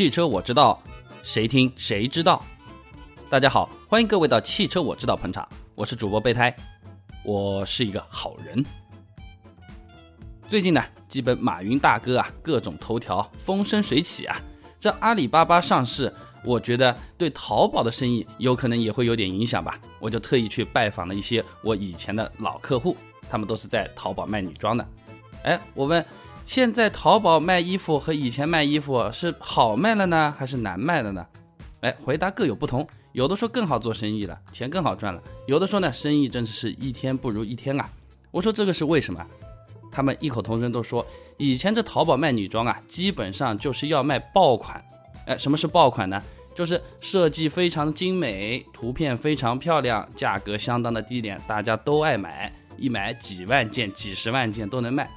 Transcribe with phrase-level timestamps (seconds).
[0.00, 0.82] 汽车我知道，
[1.22, 2.42] 谁听谁知道。
[3.28, 6.56] 大家好，欢迎各位到汽车我知道捧场，我是主播备胎，
[7.22, 8.64] 我是一个好人。
[10.48, 14.40] 最近呢，基本马云大哥啊，各种头条风生水起啊。
[14.78, 16.10] 这阿里巴巴上市，
[16.46, 19.78] 我觉得对淘宝的生意有可能也会有点影响吧。
[19.98, 22.96] 我就特意去拜访了一些我以前的老客户，
[23.28, 24.88] 他们都是在淘宝卖女装的。
[25.42, 26.02] 哎，我问。
[26.50, 31.24] 现在淘宝卖衣服和以前卖衣服是好卖了呢，还是难卖了呢？
[31.82, 32.84] 哎，回答各有不同。
[33.12, 37.88] 有的说更好做生意了，钱更好赚了；有的说呢，生意真的是一天不如一天啊。
[38.32, 39.24] 我说这个是为什么？
[39.92, 44.84] 他们异口同声都说，以前这淘宝卖女装啊，基本上就是要卖爆款。
[45.26, 46.20] 哎，什么是爆款呢？
[46.52, 55.08] 就是设计非常精美，图片非常漂亮，价格相当的低廉，大家都爱买，一买几万件、几十万件都能卖。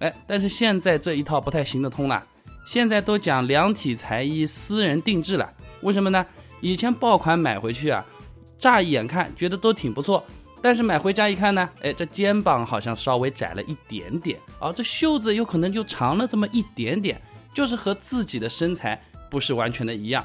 [0.00, 2.22] 哎，但是现在这一套不太行得通了。
[2.66, 5.52] 现在都讲量体裁衣、私人定制了。
[5.80, 6.24] 为什么呢？
[6.60, 8.04] 以前爆款买回去啊，
[8.58, 10.24] 乍一眼看觉得都挺不错，
[10.60, 17.20] 但是买回家一看呢，哎，这肩膀好像稍微窄了一点点，啊，这袖子有可能就长了这么一点点，
[17.54, 20.24] 就是和自己的身材不是完全的一样。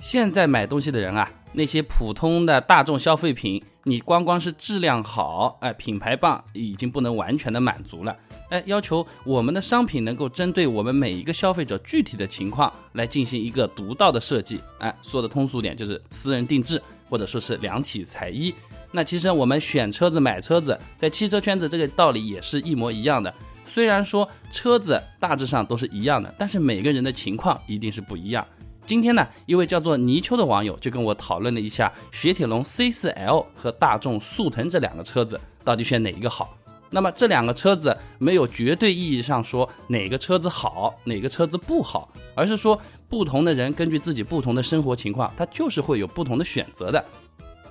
[0.00, 8.14] 现在买东西的人啊，那些普通的大众消费品，你光光是质量好，哎，品牌棒，已经不能完全的满足了。
[8.50, 14.60] 哎，要求我们的商品能够针对我们每一个消费者具体的情况来进行一个独到的设计。
[14.78, 18.54] 哎，说的通俗点就是私人定制，或者说是量体裁衣。
[18.92, 23.32] 那其实我们选车子、买车子，在汽车圈子这个道理也是一模一样的。
[23.64, 28.46] 虽然说车子大致上都是一样的，但是每个人的情况一定是不一样。
[28.86, 36.56] 今天呢，一位叫做泥鳅的网友就跟我讨论了一下雪铁龙 C4L 和大众速腾这两个车子到底选哪一个好。
[36.88, 47.04] 那么这两个车子没有绝对意义上说哪个车子好，哪个车子不好，而是说不同的人根据自己不同的生活情况，他就是会有不同的选择的。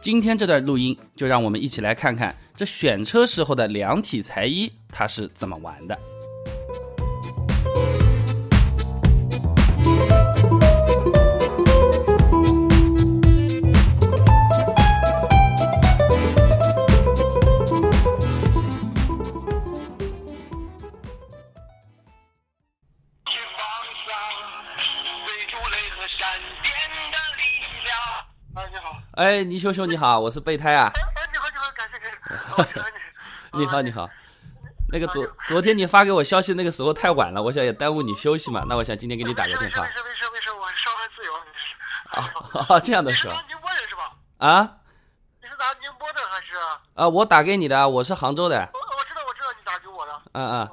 [0.01, 5.97] 今天这段录音就让我们一起来看看这选车时候的量体裁衣它是怎么玩的。
[29.25, 30.91] 哎，倪秀秀你好，我是备胎啊。
[30.93, 31.01] 哎，
[31.33, 32.11] 你好，你好，感谢感
[32.85, 32.91] 谢。
[33.57, 34.07] 你好，你好。
[34.89, 38.63] 那个昨昨天你发给我消息那个时候太晚了，我想也耽误你休息嘛。
[38.69, 39.81] 那我想今天给你打个电话。
[39.81, 41.33] 没事没事没事，我上海自由。
[42.69, 43.43] 啊， 这样的是吧？
[43.49, 44.13] 宁波人是吧？
[44.37, 44.77] 啊？
[45.41, 46.53] 你是打宁波的还是？
[46.93, 48.55] 啊，我打给你的，我是杭州的。
[48.73, 50.21] 我我知道我知道你打给我的。
[50.33, 50.69] 嗯嗯。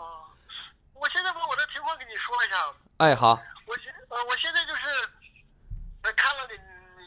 [0.92, 2.56] 我现在把我的情况给你说一下。
[2.98, 3.41] 哎，好。
[3.64, 6.60] 我现呃，我现在就是看了你。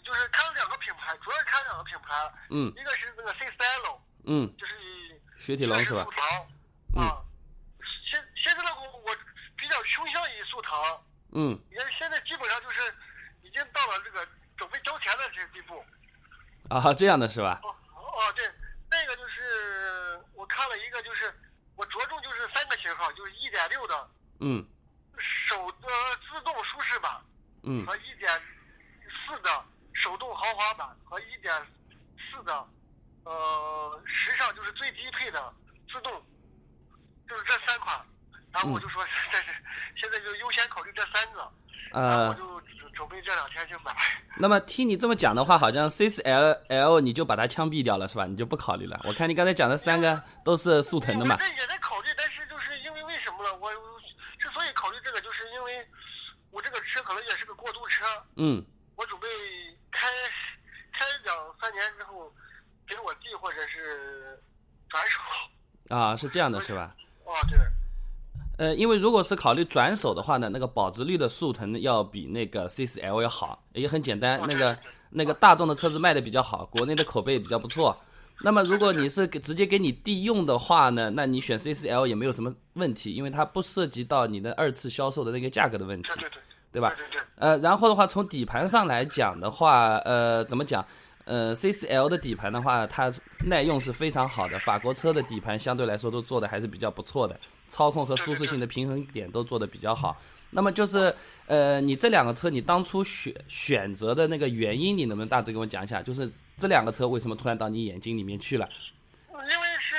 [0.06, 2.34] 就是看了两个品牌，主要是看两个品牌。
[2.50, 2.74] 嗯。
[2.76, 4.02] 一个是那个 C Style。
[4.26, 4.52] 嗯。
[5.38, 6.04] 雪铁龙是吧？
[6.04, 6.20] 速腾。
[6.98, 7.26] 嗯。
[8.10, 9.16] 现现在的，我我
[9.56, 10.74] 比较倾向于速腾。
[11.34, 11.60] 嗯。
[11.70, 12.82] 因为现在基本上就是
[13.44, 14.28] 已经到了这个
[14.58, 15.86] 准备交钱的这个地步。
[16.70, 17.60] 啊，这样的是吧？
[17.62, 18.50] 哦哦，对，
[18.90, 21.32] 那个就是我看了一个，就是
[21.76, 24.10] 我着重就是三个型号，就是一点六的。
[24.40, 24.66] 嗯。
[25.18, 25.88] 手的
[26.28, 27.22] 自动舒适版。
[27.64, 27.86] 嗯。
[27.86, 28.42] 和一点
[29.08, 29.66] 四的。
[29.96, 31.54] 手动豪华版和一点
[32.16, 32.68] 四的，
[33.24, 35.54] 呃，时尚就是最低配的
[35.92, 36.12] 自动，
[37.28, 38.00] 就是这三款。
[38.54, 39.46] 然后我就说，这是
[39.96, 41.52] 现在就优先考虑这三个。
[41.92, 42.62] 呃，我就
[42.94, 43.94] 准备这两天去买。
[44.38, 48.26] 那么听你这么讲的话，好像 C 四 L L 你就把它枪毙掉了是吧？
[48.26, 49.00] 你就不考虑了？
[49.06, 51.36] 我看你刚才讲的三个都是速腾的嘛。
[51.38, 53.56] 这也在考虑，但是就是因为为什么呢？
[53.56, 53.72] 我
[54.40, 55.86] 之所以考虑这个，就是因为
[56.52, 58.06] 我这个车可能也是个过渡车。
[58.36, 58.64] 嗯。
[58.96, 59.28] 我准备。
[60.06, 62.32] 开开两三年之后，
[62.88, 64.40] 给我弟或者是
[64.90, 65.20] 转手
[65.96, 66.96] 啊，是这样的，是吧？
[67.26, 67.58] 哦，对。
[68.58, 74.40] 呃，因为如果是考虑转手的话呢，那个保值率的速腾要比那个 C4L 要好，也很简单。
[74.48, 74.78] 那个
[75.10, 78.02] 那个大众的车子卖的比较好，国内的口碑也比较不错。
[78.42, 86.10] 那么如果你是直接给你弟用的话呢，那你选 C4L 也没有什么问题，因为它不涉及到你的二次销售的那个价格的问题。
[86.14, 86.42] 对对对。
[86.76, 86.94] 对吧？
[87.38, 90.86] 呃，然后的话，从底盘上来讲的话，呃，怎么讲？
[91.24, 93.10] 呃，CCL 的底盘的话，它
[93.46, 94.60] 耐用是非常好的。
[94.60, 97.40] 法国车的底盘相对来说都做的还是比较不错的，
[97.70, 100.16] 操控和舒适性的平衡点都做的比较好。
[100.52, 101.16] 那么就是，
[101.48, 106.02] 呃，你这两个车，你当初选选择的那个原因，你能不能大致给我讲一下？
[106.02, 108.70] 就是这两个车为什么突然到你眼睛里面去了？
[109.32, 109.96] 因为是一个是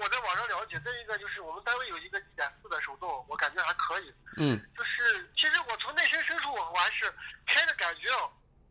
[0.00, 4.12] 我在网上了解，再一个就是我们单位有一个一点四的手动，我感觉还可以。
[4.36, 4.58] 嗯。
[4.76, 7.12] 就是其实我从内心深处我还还是
[7.46, 8.08] 开的感觉，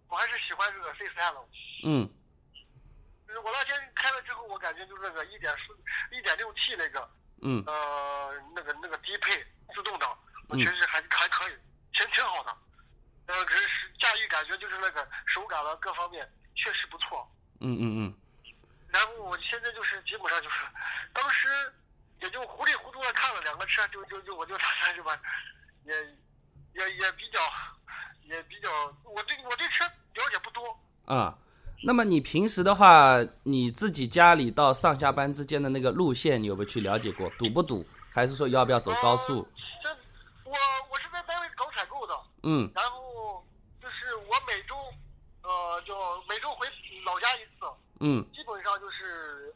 [0.10, 1.46] 我还是喜欢这个 C4L。
[1.86, 2.10] 嗯
[3.28, 5.78] 就是我那天开了之后，我感觉就是那个一点四、
[6.16, 7.10] 一点六 T 那个，
[7.44, 9.46] 嗯呃，那个那个低配
[9.76, 11.54] 自动挡，我嗯觉得还还可以，
[11.94, 12.58] 挺挺好的。
[13.28, 13.68] 呃，可是
[14.00, 17.30] 驾驭感觉就是那个手感了各方面确实不错。
[17.60, 18.16] 嗯嗯嗯，
[18.98, 20.66] 然后我现在就是基本上就是，
[21.14, 21.48] 当时
[22.20, 25.16] 也就糊里糊涂的看了两个车，就就就我就打算是吧，
[25.86, 25.94] 也
[26.74, 27.40] 也也比较
[28.24, 28.70] 也比较，
[29.04, 30.76] 我对我对车了解不多。
[31.06, 31.38] 啊。
[31.84, 37.30] 那么你平时的话，你自己家里到上下班之间的那个路线，你有没有去了解过？
[37.38, 37.86] 堵不堵？
[38.12, 39.42] 还是说要不要走高速？
[39.42, 39.48] 呃
[39.84, 39.90] 这
[40.44, 40.58] 我
[40.90, 43.46] 我是在单位搞采购的，嗯然后
[43.80, 44.76] 就是我每周
[45.44, 45.94] 呃就
[46.28, 46.68] 每周回
[47.06, 47.68] 老家一次，
[48.00, 49.54] 嗯基本上就是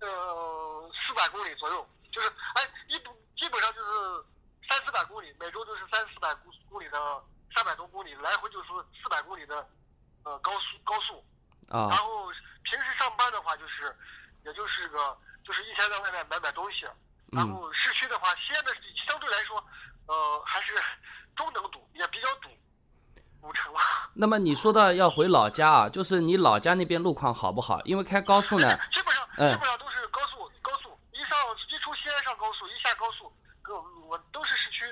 [0.00, 4.24] 呃四百公里左右，就是哎一不基本上就是
[4.68, 7.22] 三四百公里，每周就是三四百公公里的
[7.54, 8.68] 三百多公里，来回就是
[9.02, 9.68] 四百公里的
[10.24, 11.24] 呃高速高速
[11.68, 11.88] 啊。
[11.88, 12.28] 然啊后
[12.62, 13.94] 平时上班的话，就是
[14.44, 16.86] 也就是个就是一天在外面买买东西。
[17.32, 18.72] 然嗯后市区的话，西安的
[19.08, 19.56] 相对来说，
[20.06, 20.74] 呃还是
[21.34, 22.48] 中等堵，也比较堵，
[24.14, 27.80] 那么你说到要回老家啊，就是你老家那边路况好不好？
[27.84, 31.38] 因为开高速呢， 基本上嗯基本上都是高速高速，一上
[31.68, 33.32] 一出西安上高速，一下高速，
[33.62, 34.84] 跟我我都是市区。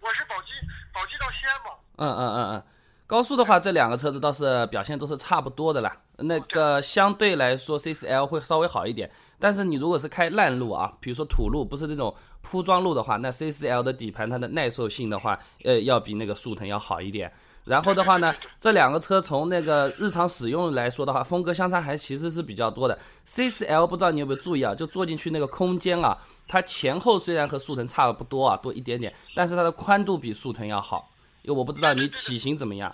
[0.00, 0.48] 我是宝鸡
[0.92, 2.62] 宝鸡到西安嘛，嗯嗯嗯嗯，
[3.06, 5.96] 高速的话，这两个车子倒是表现都是差不多的啦。
[6.18, 9.10] 那个相对来说，C4L 会稍微好一点，
[9.40, 17.32] 但是你如果是开烂路啊，比如说土路，不是这种铺装路的话，那 C4L 的底盘它的耐受性的话，呃，要比那个速腾要好一点。
[17.66, 22.98] 然后的话呢，这两个车从那个日常使用来说的话，风格相差还其实是比较多的。
[23.26, 24.74] C4L 不知道你有没有注意啊？
[24.74, 26.16] 就坐进去那个空间啊，
[26.46, 31.10] 它前后虽然和速腾差的不多啊，多一点点，但是它的宽度比速腾要好。
[31.42, 32.92] 因为我不知道你体型怎么样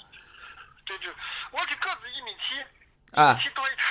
[0.84, 1.08] 对对，
[1.52, 2.60] 我这个子一米七，
[3.12, 3.38] 啊。
[3.40, 3.82] 七多一点。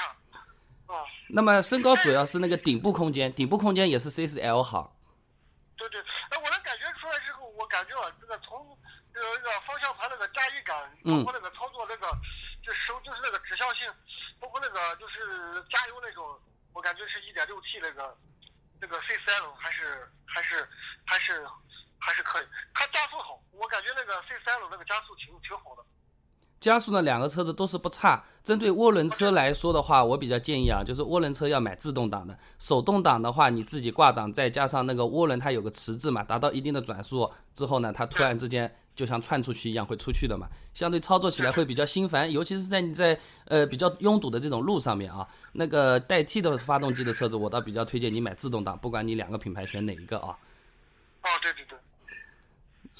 [0.87, 4.93] 啊，那么身高主要是那个顶部空间，顶部空间也是 C4L 好。
[5.77, 8.59] 对对，哎，我能感觉出来之后，我感觉啊，这个从
[9.13, 12.07] 这个这个方向盘那个驾驭感，嗯包括那个操作那个，
[12.63, 13.91] 就手就是那个指向性，
[14.39, 15.19] 包括那个就是
[15.69, 16.39] 加油那种，
[16.73, 18.17] 我感觉是一点六 T 那个
[18.79, 20.67] 那个 C3L 还是还是
[21.05, 21.45] 还是
[21.99, 25.83] 还是可以，它加速好，我感觉那个 C3L 那个加速挺挺好的。
[26.61, 28.23] 加速呢，两个车子都是不差。
[28.43, 50.37] 针对涡轮车来说的话，我比较建议啊，就是涡轮车要买自动挡的，手动挡的话，你自己挂档，再加上那个涡轮它有个迟滞嘛，达到一定的转速之后呢，它突然之间就像窜出去一样会出去的嘛，相对操作起来会比较心烦，尤其是在你在呃比较拥堵的这种路上面啊，那个代替的发动机的车子，我倒比较推荐你买自动挡，不管你两个品牌选哪一个啊。
[51.23, 51.70] 哦，对对对，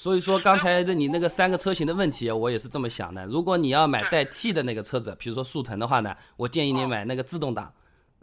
[0.02, 3.24] 所以说刚才的你那个三个车型的问题，我也是这么想的。
[3.26, 7.72] 如果你要买带 T 的那个车子，比如说速腾的话呢，我建议你买那个自动挡，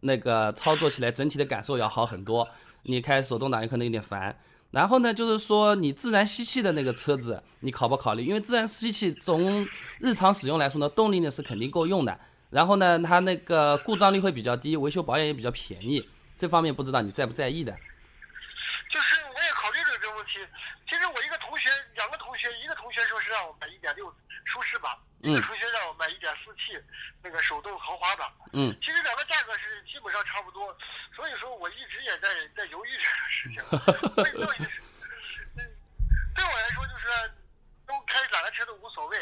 [0.01, 2.45] 那个操作起来整体的感受要好很多。
[2.83, 4.37] 你开手动挡有可能有点烦。
[4.71, 8.25] 然后呢，就是说你自然吸气的那个车子，你考不考虑？
[8.25, 9.65] 因为自然吸气从
[9.99, 12.19] 日常使用来说呢，动力呢是肯定够用的。
[12.49, 16.05] 然后呢，它那个故障率会比较低，维修保养也比较便宜。
[16.37, 17.71] 这方面不知道你在不在意的？
[18.91, 20.39] 就是我也考虑了这个问题。
[20.89, 24.11] 其实我一个同学，两个同学，一个同学说是让我买一点六
[24.45, 26.83] 舒适版，一个同学让我买一点四 T
[27.21, 28.27] 那个手动豪华版。
[28.53, 30.75] 嗯，其实两个价格是基本上差不多，
[31.15, 33.63] 所以说我一直也在在犹豫这个事情。
[36.35, 37.31] 对我来说就是
[37.85, 39.19] 都开哪个车都无所谓，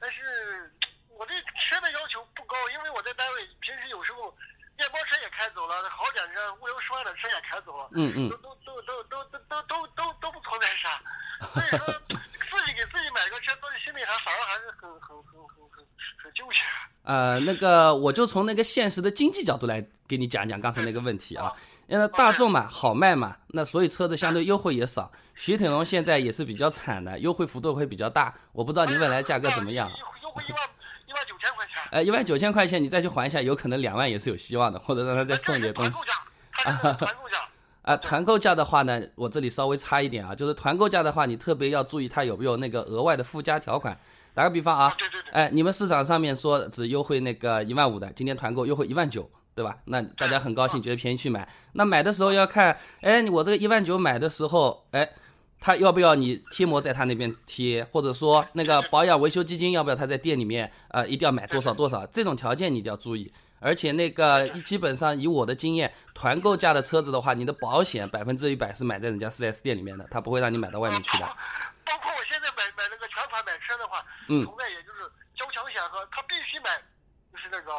[0.00, 0.72] 但是
[1.10, 4.34] 我对车的要求不高，因为我在单位平时有时候
[4.76, 7.88] 面包车也开走了，好点车物流十万的车也开走了。
[7.92, 11.00] 嗯嗯都都都都都都都都都都不存在啥，
[11.52, 15.86] 所以说自己给自己买个车，自己心里还反而还是很很很很很
[16.22, 16.58] 很纠结。
[17.04, 21.52] 呃，那个我就从那个现实的经济角度来给你讲讲刚才那个问题啊。
[21.88, 25.12] 因为大众嘛，好卖嘛，那所以车子相对优惠也少。
[25.34, 28.32] 雪铁龙现在也是比较惨的，优惠幅度会比较大。
[28.52, 29.90] 我不知道你未来价格怎么样？
[30.22, 30.70] 优惠一万
[31.12, 31.82] 一万九千块钱。
[31.90, 35.98] 呃，一万九千块钱你再去还一下，有可能两万也是有希望的，或者让他再送点东西。
[36.52, 37.38] 它是 团购价。
[37.82, 43.98] 啊，团购价的话呢，我这里稍微差一点啊，就是团购价的话，你特别要注意它有没有那个额外的附加条款。
[44.34, 45.30] 打个比方啊，对对对。
[45.32, 49.76] 哎，你们市场上面说只优惠那个一万五的，今天团购优惠一万九，对吧？
[49.86, 51.46] 那大家很高兴，觉得便宜去买。
[51.72, 55.10] 那买的时候要看，哎，我这个一万九买的时候，哎，
[55.62, 63.32] 他要不要你贴膜在他那边贴，或者说那个保养维修基金要不要他在店里面，呃，一定要买多少多少，这种条件你一定要注意。
[63.60, 71.24] 而且那个基本上以我的经验，团购价的车子的话，你的保险百分之一百是买在人家 4S 店里面的，他不会让你买到外面去的。
[71.86, 75.06] 包括我现在买买那个全款买车，的话，嗯除外也就是
[75.38, 76.74] 交强险和他必须买，
[77.30, 77.70] 就是那个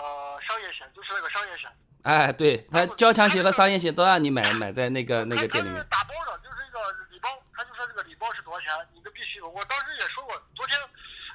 [0.47, 1.69] 商业险，就是那个商业险。
[2.03, 5.99] 哎，对，他交强险和商业险都让你买买在那个那个店里面包
[6.31, 6.79] 的，就是一个
[7.11, 9.39] 礼包，他就说这个礼包是多少钱，你就必须。
[9.39, 10.75] 我当时也说过，昨天，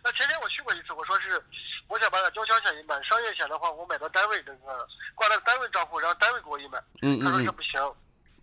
[0.05, 1.41] 呃，前天我去过一次，我说是
[1.89, 6.79] 我想把交强险一买，商业险的话我买到单位这个挂到单位账户，然后单位给我一买。
[7.01, 7.81] 嗯嗯嗯他说这，不行。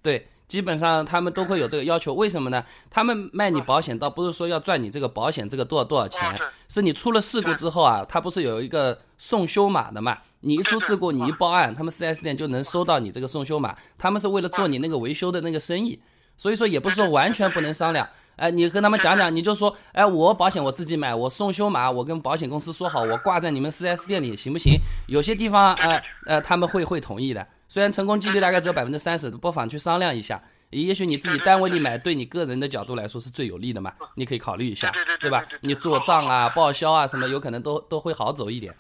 [0.02, 2.14] 对，基本上他们都会有这个要求。
[2.14, 2.66] 为什么呢？
[2.90, 10.18] 他们卖你保险，倒不是说要赚你这个保险这个多少多少钱是你出了事故之后啊，他不是有一个送修码的嘛？
[10.42, 13.76] 你一出事故，你一报案，他们 4S 店就能收到你这个送修码。
[13.98, 16.00] 他们是为了做你那个维修的那个生意，
[16.38, 18.08] 所以说也不是说完全不能商量。
[18.36, 24.80] 哎，你和他们讲讲，你就说，哎，我保险我自己买，我送修码，我跟保险公司说好，我挂在你们 4S 店里，行不行？
[25.08, 27.46] 有些地方，呃，呃，他们会会同意的。
[27.68, 30.42] 虽然成功几率大概只有百分之三十，不妨去商量一下。
[30.72, 33.94] 也许你自己单位里买，对你个人的角度来说是最有利的嘛。
[34.16, 35.44] 你可以考虑一下，对吧？
[35.62, 38.76] 你做账啊、报销啊什么，有可能都都会好走一点。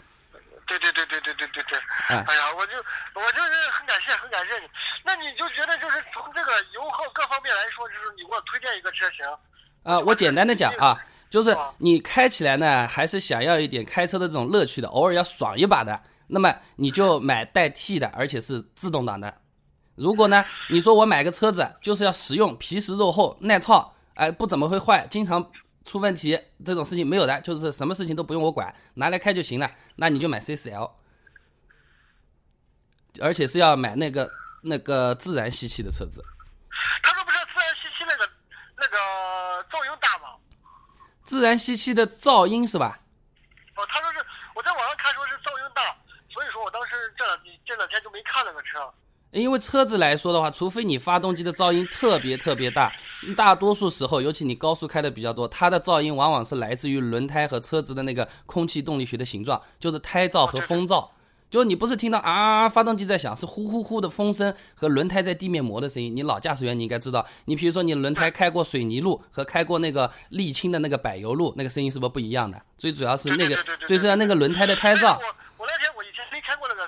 [0.67, 1.64] 对对对对对对对。
[2.07, 2.73] 哎哎呀，我就
[3.13, 4.67] 我就是很感谢很感谢你。
[5.03, 9.25] 那你就觉得就是从这个油耗各方面来说，就是你给我推荐一个车型。
[9.83, 19.41] 啊，我简单的讲啊，就是你开起来呢，还是想要一点开车的这种乐趣的，偶尔要爽一把的，那么你就买带 T 的，而且是自动挡的。
[19.95, 25.51] 如果呢，你说我买个车子就是要实用、皮实肉厚、耐操，哎，不怎么会坏，经常
[25.85, 30.91] 出问题这种事情没有的，就是什么事情都不用我管，拿来开就行了，那你就买 CCL，
[33.21, 34.29] 而且是要买那个
[34.61, 36.23] 那个自然吸气的车子。
[37.01, 38.29] 他说不是自然吸气那个
[38.77, 38.97] 那个
[39.69, 40.35] 噪音大吗？
[41.23, 42.99] 自然吸气的噪音是吧？
[43.75, 44.19] 哦，他说是
[44.55, 45.81] 我在网上看说是噪音大，
[46.29, 48.79] 所以说我当时这两这两天就没看那个车。
[49.31, 52.93] 因为车子来说的话，除非你发动机的噪音特别特别大，
[53.35, 61.09] 大多数时候，尤其你高速开的比较多，它的噪音往往是来自于轮胎和车子的那个空气动力学的形状，就是胎噪和风噪。
[61.55, 66.13] 就你不是听到啊发动机在响，是呼呼呼的风声和轮胎在地面磨的声音。
[66.13, 72.61] 你老驾驶员你应该知道，你比如说你轮胎开过水泥路和开过那个沥青的那个柏油路，那个声音是不是不一样的？
[72.77, 73.57] 最主要是那个
[73.87, 75.13] 最主要那个轮胎的胎噪。
[75.13, 75.23] 我
[75.59, 76.83] 我那天我以前没开过那个，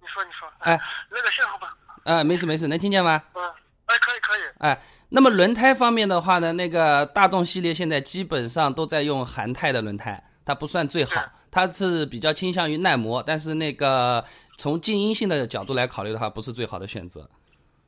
[0.00, 3.22] 你说你说，哎，那个信号吧，啊，没事没事，能听见吗？
[3.34, 3.44] 嗯，
[3.84, 14.24] 哎，可以可以，哎，那么轮胎方面的话呢，那个大众系列现在基本上都在用韩泰的轮胎，它不算最好，它是比较倾向于耐磨，但是那个
[14.56, 17.28] 从静音性的角度来考虑的话，不是最好的选择。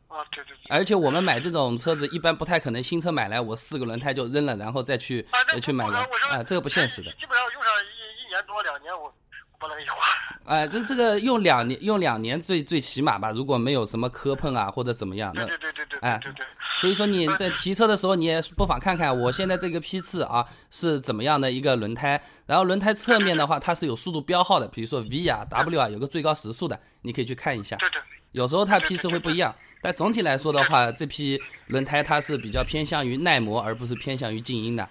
[0.09, 5.97] 啊，对对对，而且我们买这种车子，一般不太可能新车买来我四个轮胎就扔了，然后再去啊，那呃去买个
[6.31, 7.13] 啊，这个不现实的。
[7.13, 9.15] 基本上用上一一年多两年，我
[9.59, 10.07] 不能有啊。
[10.45, 16.47] 哎，这这个用两年用两年最最起码吧，如果没有什么磕碰啊或者怎么样，那对对对对对哎对对对，
[16.77, 27.77] 所以说你在提车的时候，你也不妨看看我现在这个批次啊是怎么样的一个轮胎，然后轮胎侧面的话它是有速度标号的，比如说 V 啊、W 啊有个最高时速的，你可以去看一下。
[27.77, 28.01] 对对。
[28.33, 34.87] 有时候它批次会不一样，但总体来说的话，这批轮胎它是比较偏向于耐磨，而不是偏向于静音的。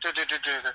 [0.00, 0.70] 对对对对对，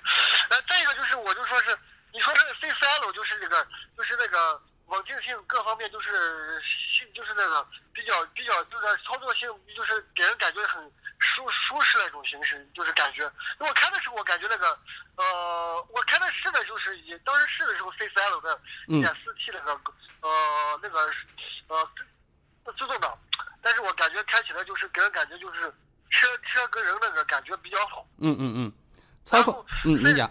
[0.50, 1.78] 呃，再一个就是，我就说是，
[2.14, 3.66] 你说这个 CCL 就是这个，
[3.98, 10.84] 就是那个稳定性各方面就是性，就是那个比较比较就是操作性，就是给人感觉很
[11.20, 13.24] 舒舒适那种形式，就是感觉。
[13.60, 14.78] 我开的时候，我感觉那个，
[15.16, 21.00] 呃，我开的试的就是也当时试的时候 CCL 的嗯一点四 T 那个，呃，那个
[21.68, 21.90] 呃
[22.78, 23.18] 自动挡，
[23.62, 25.62] 但是我感觉开起来就是给人感觉就是
[26.10, 28.06] 车车跟人那个感觉比较好。
[28.20, 28.74] 嗯嗯嗯，
[29.24, 30.30] 操控，嗯，你讲，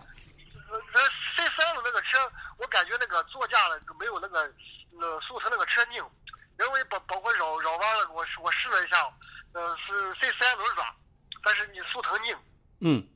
[0.92, 1.00] 呃
[1.36, 2.18] ，C 三的那个车，
[2.58, 4.40] 我感觉那个座驾呢没有那个
[4.98, 6.02] 呃速腾那个车硬，
[6.58, 8.96] 因为包包括绕绕弯了，我我试了一下，
[9.52, 10.86] 呃是 C 三轮软，
[11.44, 12.36] 但是你速腾硬。
[12.80, 13.06] 嗯，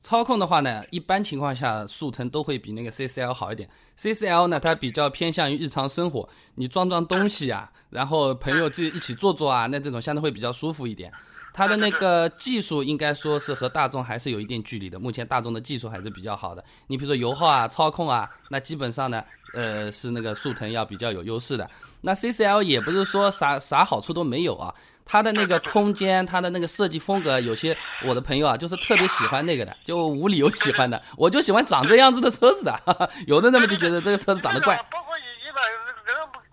[0.00, 3.68] 操控的话呢，一般情况下速腾都会比那个 CCL 好一点。
[3.96, 11.12] CCL 呢，它比较偏向于日常生活，你装装东西啊，然后朋友自己一起坐坐啊，那这种相对会比较舒服一点。
[11.52, 16.64] 它的那个技术应该说是和大众还是有一定距离的，目前大众的技术还是比较好的。
[16.86, 19.24] 你比如说油耗啊、操控啊，那基本上呢，
[19.54, 21.68] 呃，是那个速腾要比较有优势的。
[22.02, 24.72] 那 CCL 也不是说啥啥好处都没有啊，
[25.04, 31.02] 它的那个空间，它的那个设计风格，有些我的朋友啊，就是特别喜欢那个的，就无理由喜欢的。
[31.16, 35.78] 我就喜欢长这样子的车子的，哈 哈有的人们就觉得这个车子长得怪那，个包括一一般人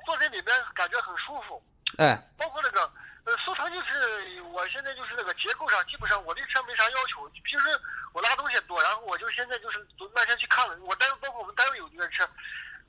[0.05, 1.61] 坐在里面感觉很舒服，
[1.97, 2.81] 哎，包括那个
[3.25, 7.67] 呃速腾就是我现在就是那个结构上基本上我对车没啥要求，平时
[8.13, 12.25] 我拉东西多，然后我就现在就是那天去看了，我单位包括我们单位有一个车，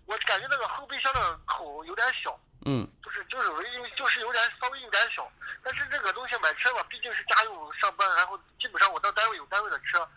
[0.07, 2.39] 我感觉那个后备箱的口有点小。
[2.65, 5.29] 嗯，就是就是有一就是有点稍微有点小，
[5.63, 10.09] 但是这个东西买车嘛，毕竟是家用上班，然后基本上我到单位有单位的车，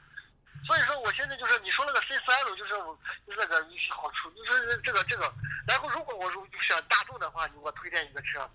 [0.67, 5.31] 所以说我现在就是你说那个 C 四 L 就是我就是那个好处，就是这个这个。
[5.67, 8.47] 然后如果我如选大众的话，你给我推荐一个车。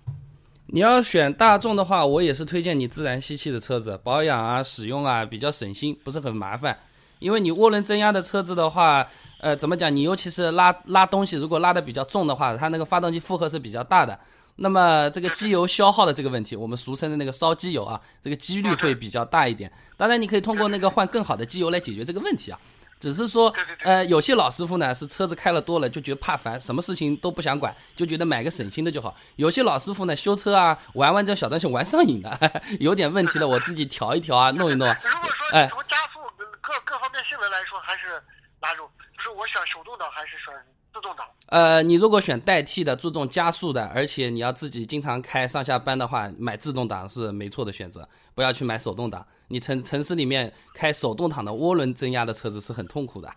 [0.74, 6.76] 你要选大众的话，我也是推荐你自然吸气的车子，保养啊、使用啊比较省心，不是很麻烦。
[7.20, 9.06] 因为你涡轮增压的车子的话，
[9.38, 9.94] 呃，怎么讲？
[9.94, 14.18] 你尤其是拉拉东西，如果拉的比较重的话，它那个发动机负荷是比较大的。
[14.56, 19.70] 那么这个机油消耗的这个问题，我们俗称的那个烧机油啊，这个几率会比较大一点。
[19.96, 22.58] 当然，你可以通过那个换更好的机油来解决这个问题啊。
[23.04, 29.14] 只是说，呃，有些老师傅呢是车子开了多了就觉得怕烦，什么事情都不想管，就觉得买个省心的就好。
[29.36, 32.30] 有些老师傅呢修车啊，玩玩这小东西玩上瘾的，
[32.80, 34.88] 有点问题了我自己调一调啊，弄一弄。
[34.88, 36.18] 如果说从加速
[36.62, 38.22] 各各方面性能来说，还是
[38.58, 38.88] 哪种？
[39.18, 40.54] 就是我想手动挡还是选？
[40.94, 49.26] 自动挡，呃，你如果选代替的，注重加速的，而且你要自己经常开上下班的话，买自动挡是没错的选择，不要去买手动挡。
[49.48, 53.28] 你城城市里面开手动挡的涡轮增压的车子是很痛苦的。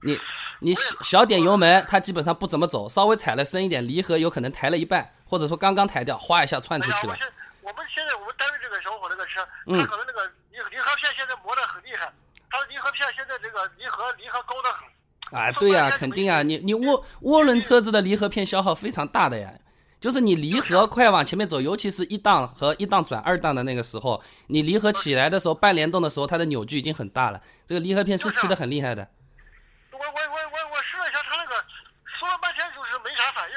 [0.00, 0.18] 你
[0.60, 0.74] 你
[1.04, 7.14] 小点油门，它基本上不怎么走，稍微踩了深一点，离合有可能抬了一半，或者说刚刚抬掉，哗一下窜出去了。
[7.60, 12.10] 我们现在我们单位这个小伙那个车，他可能那个离离合片现在磨得很厉害，
[12.48, 14.88] 他的离合片现在这个离合离合高得很。
[15.32, 19.52] 啊， 对呀，肯定啊，你你涡涡轮车子的离合片消耗非常大的呀，
[20.00, 29.08] 就是你离合快往前面走，尤其是一档和一档转二档的那个时候，你离合起来的时候，半联动的时候，它的扭矩已经很大了，这个离合片是吃的很厉害的。
[29.92, 31.54] 我我我我我试了一下，它那个
[32.04, 33.56] 说了半天就是没啥反应。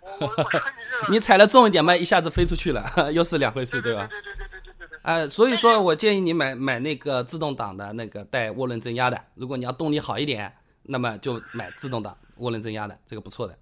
[0.00, 4.06] 我我我说你这个，你踩了重一点嘛，一下子飞出去了， 又是两回事，对吧？
[4.08, 4.98] 对对对对对对对。
[5.02, 10.54] 哎，所以说我建议你买买那个自动挡的那个带涡轮增压的，如果你要动力好一点。
[10.88, 13.52] 那么就买自动挡涡轮增压的，这个不错的。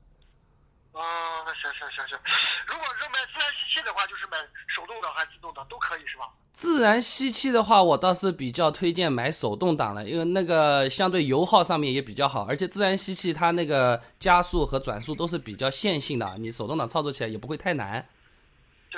[0.92, 1.03] 啊，
[1.44, 2.18] 行行行行，
[2.66, 6.31] 如果是买自然吸气的话，就是买手动挡还是自动挡都可以是吧？
[6.53, 18.09] 自然吸气的话，我倒是比较推荐买手动挡了，因为那个相对油耗上面也比较好，而且自然吸气它那个加速和转速都是比较线性的，你手动挡操作起来也不会太难。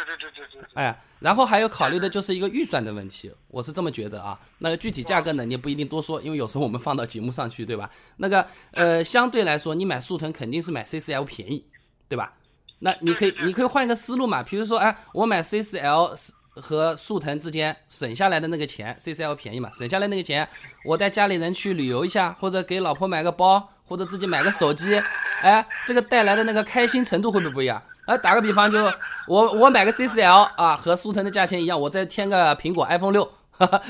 [0.05, 0.69] 对对对对对。
[0.75, 4.39] 哎，然后还有考虑的就是一个预算的问题，我是这么觉得啊。
[4.59, 7.91] 那个具体价格呢，你也不一定多说，因为有时候我们放到节目上去，对吧？
[8.19, 11.65] 那个呃， 相对来说，你买速腾肯定是买 C4L 便宜，
[12.09, 12.33] 对吧？
[12.81, 20.49] 那你可以你可以换一个思路嘛，比如说哎，我买 C4L 和速腾之间省下来的那个钱，C4L 便宜嘛，省下来那个钱，
[20.85, 25.01] 我带家里人去旅游一下，或者给老婆买个包，或者自己买个手机，
[25.43, 27.83] 哎，这个带来的那个开心程度会不会不一样？
[28.09, 28.81] 啊，打个比方，就
[29.29, 33.21] 我我买个 CCL 啊，和速腾的价钱一样，我再添个苹果 iPhone 六，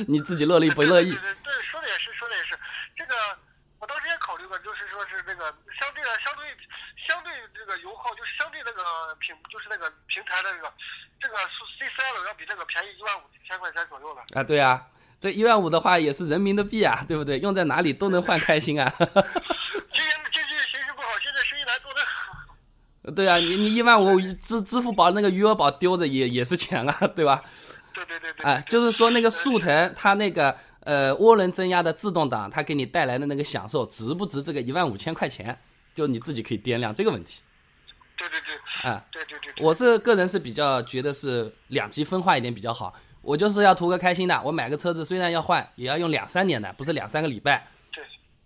[0.09, 1.13] 你自己乐意不乐意？
[1.13, 2.59] 对对对，说的也是，说的也是。
[2.97, 3.15] 这个
[3.79, 6.51] 我当时也考虑过，就是说是这个相对的，相对
[7.07, 8.83] 相对这个油耗，就是相对那个
[9.21, 10.73] 平，就是那个平台的这个
[11.23, 11.37] 这个
[11.79, 14.23] CCL 要比这个便宜一万五千块钱左右了。
[14.35, 14.83] 啊，对啊，
[15.21, 17.39] 这一万五的话也是人民的币啊，对不对？
[17.39, 18.91] 用在哪里都能换开心啊。
[18.99, 22.38] 今年经济形势不好，现在生意难做的很。
[23.15, 27.43] 对啊，你你一万五支支付宝那个余额宝丢着也也是钱啊，对吧？
[27.95, 28.45] 对对对对。
[28.45, 35.59] 哎，就是说那个速腾它那个呃涡轮增压的自动挡，它给你带来的那个享受值不值这个一万五千块钱？
[35.95, 37.41] 就你自己可以掂量这个问题。
[38.17, 38.91] 对对对。
[38.91, 39.65] 啊，对对对。
[39.65, 42.95] 我是个人是比较觉得是两极分化一点比较好。
[43.23, 47.67] 我就是要图个开心的，我买个车子虽然要换，也要用两三年的，不是两三个礼拜。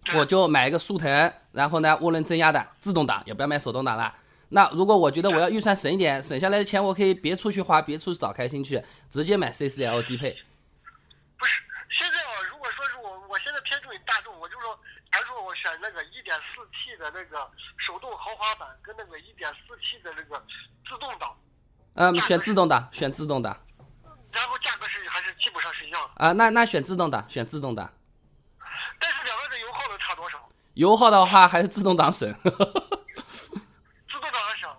[0.05, 0.18] 对。
[0.18, 4.12] 我就买一个速腾，然后呢涡轮增压的自动挡，也不要买手动挡了。
[4.55, 10.37] 那如果我觉得我要预算省一点，省下来的钱我可以别出去花，别出去找开心去，直接买 C4L 低配。
[11.38, 14.79] 不是，现在啊，如果说是我，我现在偏重于大众，我就说，
[15.11, 20.45] 还是说我选那个 1.4T 的那个手动豪华版，跟那个 1.4T 的那个
[20.87, 21.35] 自动挡。
[21.95, 23.59] 嗯，选自动挡，选自动挡。
[24.31, 26.27] 然后价格是还是基本上是一样的。
[26.27, 27.91] 啊，那那选自动挡，选自动挡。
[28.99, 30.38] 但是两个的油耗能差多少？
[30.75, 32.31] 油耗的话还是自动挡省。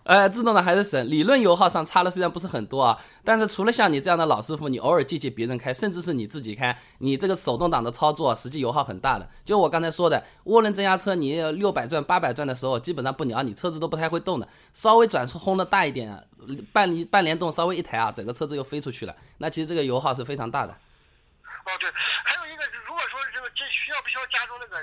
[0.03, 9.29] 呃，自动挡还是省，理论油耗上差的虽然不是很多啊，但是除了像你这样的老师傅，你偶尔借借别人开，甚至是你自己开，你这个手动挡的操作实际油耗很大的。
[9.45, 14.47] 就我刚才说的，涡轮增压车，你六百转、八百转的时候，基本上不鸟你，车子都不太会动的。
[14.73, 16.27] 稍微转速轰的大一点，
[16.73, 19.15] 半半联动稍微一抬啊，整个车子又飞出去了。
[19.37, 20.73] 那其实这个油耗是非常大的。
[20.73, 21.89] 哦，对，
[22.25, 24.75] 还有一个，如果说这个这需要不需要加装那个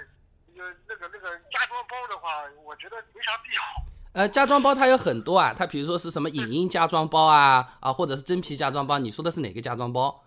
[0.57, 3.61] 呃那个那个加装包的话，我觉得没啥必要。
[4.13, 10.25] 呃，加装包它有很多啊，它比如说是什么影音加装包啊，啊，或者是真皮加装包，你说的是哪个加装包？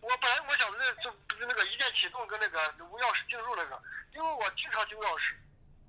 [0.00, 3.78] 我本来我想的就就是那个一键启动跟那个无钥匙进入那个，
[4.14, 5.36] 因为我经常丢钥匙，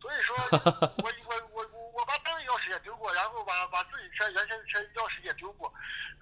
[0.01, 0.35] 所以说，
[0.99, 5.73] 我我我我我把单位钥匙也丢过，然后把把自己车原先的车钥匙也丢过，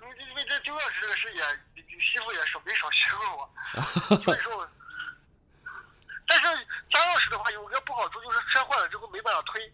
[0.02, 1.41] 因为因为这丢钥匙这个事也
[2.00, 3.50] 媳妇也少没少学过我，
[4.22, 4.69] 所以说。
[6.28, 6.45] 但是
[6.91, 9.74] 加钥匙的话，有个不好处就是车坏了之后没办法推。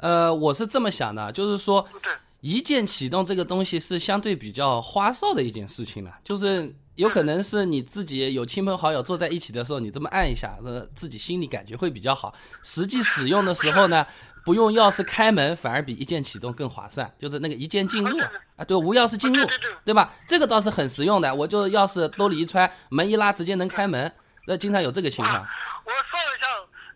[0.00, 12.34] 呃，我是这么想的，就是说对，一键启动这个东西是相对比较花哨的一件事情了，就是有可能是你自己有亲朋好友坐在一起的时候，你这么按一下，呃，自己心里感觉会比较好。
[12.62, 14.06] 实际使用的时候呢，
[14.44, 19.46] 不用钥匙开门，反而比一键启动更划算，就是那个一键进入啊，啊对，无钥匙进入
[19.84, 20.14] 对吧？
[20.26, 24.10] 这个倒是很实用的，我就钥匙兜里一揣，门一拉直接能开门。
[24.46, 26.46] 那经常有这个情况，我算了一下，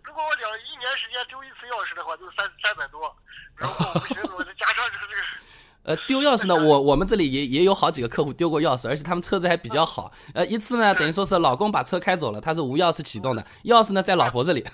[0.02, 3.14] 如果我两一年时间丢一次钥匙的话，就是三三百多。
[3.60, 3.76] 然后
[4.38, 5.22] 我再加上这个这个。
[5.84, 10.10] 呃，丢钥匙呢， 我我们这里也也有好几个客户丢过钥匙，而且他们车子还比较好。
[10.32, 14.64] 呃，一次呢，等于说是老公把车开走了，他是无钥匙启动的，钥匙呢在老婆这里，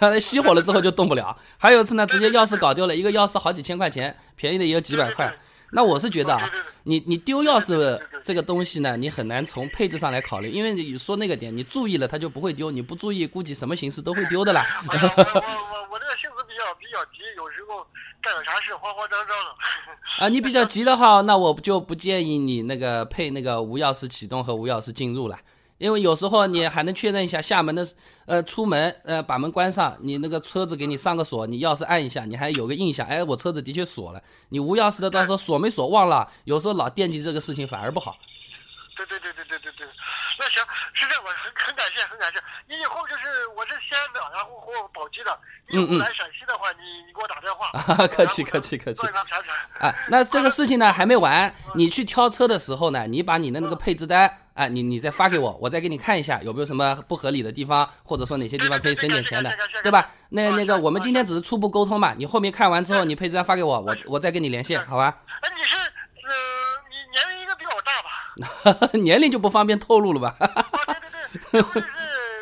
[0.00, 1.36] 他熄火了之后就动不了。
[1.58, 5.30] 还有一次呢，直接钥匙搞丢了，一个钥匙好几千块钱，便宜的也有几百块。
[5.72, 6.50] 那我是觉得啊，
[6.84, 14.66] 你你丢钥匙这个东西呢，你很难从配置上来考虑，因为你说那个点，你注意了它就不会丢，你不注意，估计什么形式都会丢的啦。
[14.86, 17.86] 我我我我这个性子比较比较急，有时候
[18.20, 20.24] 干点啥事慌慌张张的。
[20.24, 25.38] 啊，你比较急的话，那我就不建议你那个配那个无钥匙启动和无钥匙进入了。
[25.80, 27.88] 因为有时候你还能确认一下厦门的，
[28.26, 34.22] 呃，出门，呃，把门关上，你那个车子给你上个锁，你钥匙按一下，你还有个印象，哎，我车子的确锁了。
[34.50, 38.14] 你无钥匙的，到时候锁没锁忘了，有时候老惦记这个事情反而不好。
[39.06, 39.88] 对对对对对对对，
[40.38, 42.38] 那行，是这样，我很很感谢，很感谢。
[42.66, 47.68] 你以后就是我是西安的，然后和我宝鸡的，你来陕西的话，你你给我打电话。
[47.72, 49.06] 啊，客气客气客气。
[49.78, 59.50] 哎，那这个事情呢还没完，你去挑车的时候呢，你把你的那个配置单，啊，你你再发给我，我再给你看一下有没有什么不合理的地方，或者说哪些地方可以省点钱的，
[59.82, 60.10] 对吧？
[60.30, 65.16] 那那个我们今天只是初步沟通嘛，你后面看完之后，你配置单发给我，我我再跟你联系，好吧？
[65.40, 65.82] 哎，你是呃，
[66.90, 68.19] 你年龄应该比我大吧？
[69.02, 70.34] 年龄就不方便透露了吧？
[70.40, 70.48] 啊，
[71.00, 71.10] 对对
[71.52, 71.80] 对，就是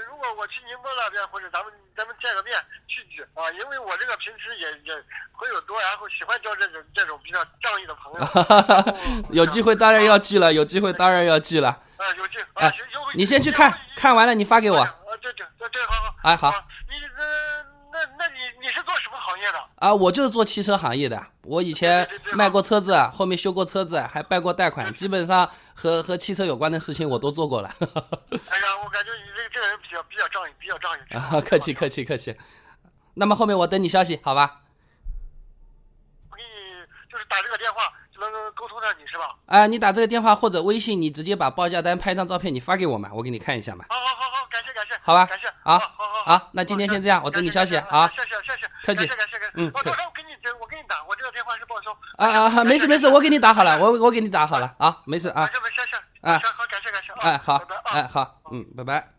[0.08, 4.94] 如果我去宁波那边，或者咱们咱们见个面聚聚啊，因为我这个平时也也
[5.38, 9.28] 朋友多，然后喜欢交这种这种比较仗义的朋友。
[9.32, 11.68] 有机会当然要聚了，有机会当然要聚了。
[11.96, 14.78] 啊，有聚啊，有你先去看看完了，你发给我。
[14.78, 16.14] 啊，对对对对，好好。
[16.22, 16.54] 哎，好。
[19.78, 21.24] 啊，我就是做汽车行业的。
[21.42, 27.68] 我以前卖过车子，后面修过车子，还办过贷款，基本上和和汽车有关的事情我都做过了。
[27.78, 31.00] 哎呀，我感觉你这个这个人比较比较仗义，比较仗义。
[31.14, 32.36] 啊，客气客气客气。
[33.14, 34.62] 那么后面我等你消息，好吧？
[36.30, 36.48] 我给你
[37.10, 39.36] 就是打这个电话就能沟通上你是吧？
[39.46, 43.84] 啊，你打这个电话或者微信，你直接把报价单拍张照片，你发给我嘛，我给你看一下嘛。
[43.88, 44.27] 好好好
[45.08, 45.48] 好，吧，感谢。
[45.64, 48.06] 好，好好好，那今天先这样，我等你消息啊。
[48.14, 49.06] 谢谢谢谢，客气。
[49.06, 49.50] 感谢感谢。
[49.54, 50.28] 嗯，我到时候给你
[50.60, 51.90] 我给你打，我这个电话是报销。
[52.18, 55.46] 啊啊，没事没事，我给你打好了，我我给你打好了啊，没事啊。
[55.46, 55.96] 谢谢谢谢。
[56.20, 57.12] 哎，好，感谢感谢。
[57.26, 59.17] 哎，好，哎，好，嗯，拜拜。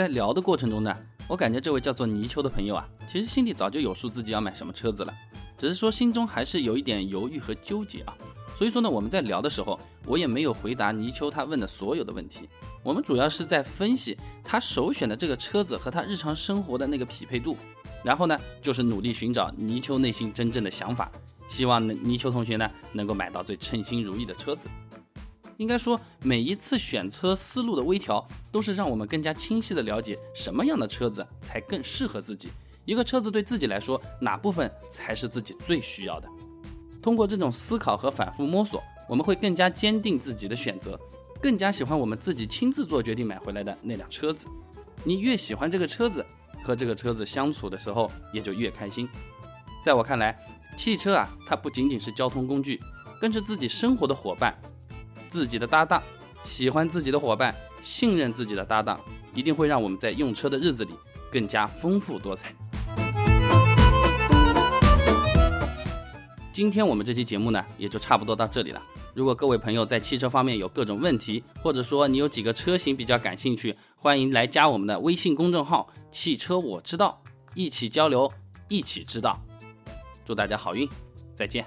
[0.00, 0.96] 在聊的过程中呢，
[1.28, 5.14] 我感觉这位叫做泥鳅的朋友啊，其实心里早就有数自己要买什么车子了，
[5.58, 8.16] 只是说心中还是有一点犹豫和纠结啊。
[8.56, 12.48] 所以说呢，我们在聊的时候，我也没有回答泥鳅他问的所有的问题，
[12.82, 17.54] 我们主要是在分析他首选的这个车子和他日常生活的那个匹配度，
[18.02, 21.12] 然后呢，就是努力寻找泥鳅内心真正的想法，
[21.46, 24.66] 希望泥鳅同学呢能够买到最称心如意的车子。
[25.60, 32.48] 应该说，每一次选车思路的微调，都是让我们更加清晰的了解什么样的车子才更适合自己。
[32.86, 36.26] 一个车子对自己来说，哪部分才是自己最需要的？
[37.02, 40.98] 通过这种思考和反复摸索，我们会更加坚定自己的选择，
[41.42, 44.48] 更加喜欢我们自己亲自做决定买回来的那辆车子。
[45.04, 46.24] 你越喜欢这个车子，
[46.64, 49.06] 和这个车子相处的时候也就越开心。
[49.84, 50.34] 在我看来，
[50.74, 52.80] 汽车啊，它不仅仅是交通工具，
[53.20, 54.58] 更是自己生活的伙伴。
[55.30, 56.02] 自己的搭档，
[56.44, 59.00] 喜欢自己的伙伴，信任自己的搭档，
[59.32, 60.90] 一定会让我们在用车的日子里
[61.30, 62.52] 更加丰富多彩。
[66.52, 68.82] 今天我们这期节目呢，也就差不多到这里了。
[69.14, 77.22] 如果各位朋友在汽车方面有各种问题，或者说你有几个车型比较感兴趣，欢迎来加我们的微信公众号“汽车我知道”，
[77.54, 78.30] 一起交流，
[78.68, 79.40] 一起知道。
[80.26, 80.88] 祝大家好运，
[81.34, 81.64] 再见。